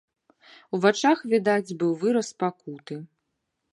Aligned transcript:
У 0.77 0.79
вачах 0.85 1.21
відаць 1.33 1.75
быў 1.83 1.91
выраз 2.05 2.33
пакуты. 2.45 2.95